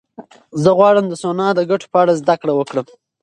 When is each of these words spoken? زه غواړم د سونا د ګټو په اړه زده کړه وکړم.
زه 0.61 0.69
غواړم 0.77 1.05
د 1.09 1.13
سونا 1.23 1.47
د 1.55 1.59
ګټو 1.71 1.87
په 1.93 1.97
اړه 2.03 2.13
زده 2.21 2.35
کړه 2.41 2.53
وکړم. 2.55 2.85